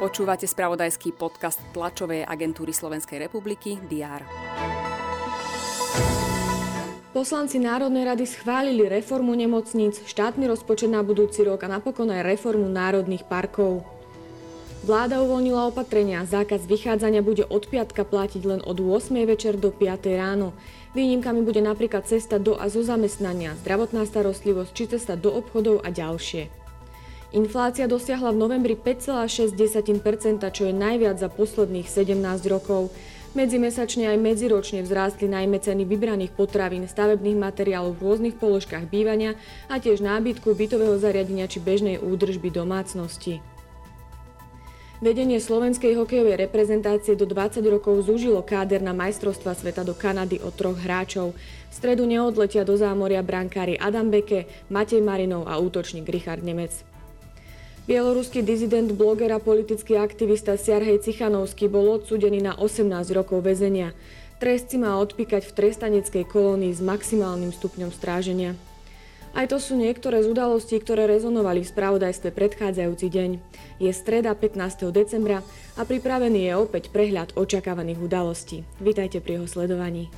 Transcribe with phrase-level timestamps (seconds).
[0.00, 4.24] Počúvate spravodajský podcast tlačovej agentúry Slovenskej republiky DR.
[7.12, 12.64] Poslanci Národnej rady schválili reformu nemocníc, štátny rozpočet na budúci rok a napokon aj reformu
[12.70, 13.99] národných parkov.
[14.80, 19.12] Vláda uvoľnila opatrenia, zákaz vychádzania bude od piatka platiť len od 8.
[19.28, 20.08] večer do 5.
[20.16, 20.56] ráno.
[20.96, 25.92] Výnimkami bude napríklad cesta do a zo zamestnania, zdravotná starostlivosť či cesta do obchodov a
[25.92, 26.48] ďalšie.
[27.36, 32.16] Inflácia dosiahla v novembri 5,6%, čo je najviac za posledných 17
[32.48, 32.88] rokov.
[33.36, 39.36] Medzimesačne aj medziročne vzrástli najmä ceny vybraných potravín, stavebných materiálov v rôznych položkách bývania
[39.68, 43.44] a tiež nábytku, bytového zariadenia či bežnej údržby domácnosti.
[45.00, 50.52] Vedenie slovenskej hokejovej reprezentácie do 20 rokov zúžilo káder na majstrovstva sveta do Kanady od
[50.52, 51.32] troch hráčov.
[51.32, 56.84] V stredu neodletia do zámoria brankári Adam Beke, Matej Marinov a útočník Richard Nemec.
[57.88, 62.84] Bieloruský dizident, bloger a politický aktivista Siarhej Cichanovský bol odsúdený na 18
[63.16, 63.96] rokov väzenia.
[64.36, 68.52] Trest si má odpíkať v trestaneckej kolónii s maximálnym stupňom stráženia.
[69.30, 73.30] Aj to sú niektoré z udalostí, ktoré rezonovali v spravodajstve predchádzajúci deň.
[73.78, 74.90] Je streda 15.
[74.90, 75.46] decembra
[75.78, 78.66] a pripravený je opäť prehľad očakávaných udalostí.
[78.82, 80.10] Vítajte pri jeho sledovaní.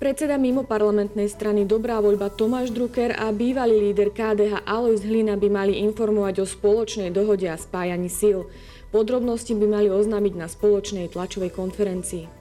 [0.00, 5.48] Predseda mimo parlamentnej strany Dobrá voľba Tomáš Drucker a bývalý líder KDH Alois Hlina by
[5.52, 8.48] mali informovať o spoločnej dohode a spájaní síl.
[8.94, 12.39] Podrobnosti by mali oznámiť na spoločnej tlačovej konferencii.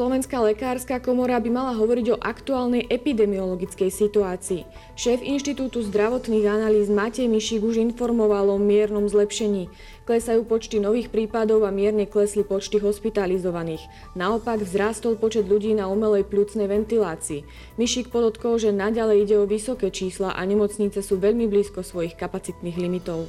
[0.00, 4.64] Slovenská lekárska komora by mala hovoriť o aktuálnej epidemiologickej situácii.
[4.96, 9.68] Šéf Inštitútu zdravotných analýz Matej Mišík už informoval o miernom zlepšení.
[10.08, 13.84] Klesajú počty nových prípadov a mierne klesli počty hospitalizovaných.
[14.16, 17.44] Naopak vzrástol počet ľudí na umelej pľucnej ventilácii.
[17.76, 22.80] Mišík podotkol, že naďalej ide o vysoké čísla a nemocnice sú veľmi blízko svojich kapacitných
[22.80, 23.28] limitov.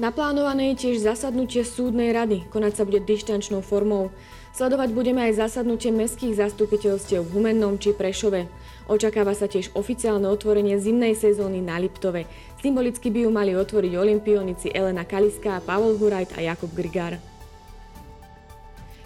[0.00, 2.48] Naplánované je tiež zasadnutie súdnej rady.
[2.48, 4.08] Konať sa bude dištančnou formou.
[4.56, 8.48] Sledovať budeme aj zasadnutie mestských zastupiteľstiev v Humennom či Prešove.
[8.88, 12.24] Očakáva sa tiež oficiálne otvorenie zimnej sezóny na Liptove.
[12.64, 17.20] Symbolicky by ju mali otvoriť olimpionici Elena Kaliská, Pavol Hurajt a Jakub Grigár.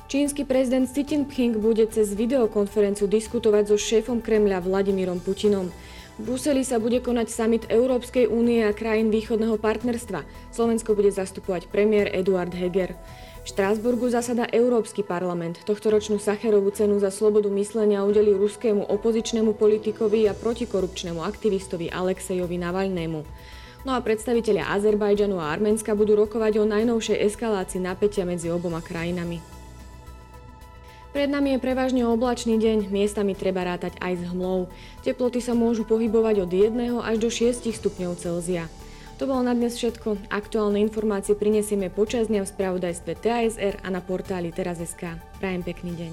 [0.06, 5.66] Čínsky prezident Xi Jinping bude cez videokonferenciu diskutovať so šéfom Kremľa Vladimírom Putinom.
[6.16, 10.24] V Bruseli sa bude konať summit Európskej únie a krajín východného partnerstva.
[10.48, 12.96] Slovensko bude zastupovať premiér Eduard Heger.
[13.44, 15.60] V Štrásburgu zasada Európsky parlament.
[15.68, 23.20] Tohtoročnú Sacherovú cenu za slobodu myslenia udeli ruskému opozičnému politikovi a protikorupčnému aktivistovi Alexejovi Navalnému.
[23.84, 29.55] No a predstavitelia Azerbajdžanu a Arménska budú rokovať o najnovšej eskalácii napätia medzi oboma krajinami.
[31.16, 34.68] Pred nami je prevažne oblačný deň, miestami treba rátať aj s hmlou.
[35.00, 38.68] Teploty sa môžu pohybovať od 1 až do 6 stupňov Celzia.
[39.16, 40.28] To bolo na dnes všetko.
[40.28, 45.16] Aktuálne informácie prinesieme počas dňa v spravodajstve TASR a na portáli teraz.sk.
[45.40, 46.12] Prajem pekný deň.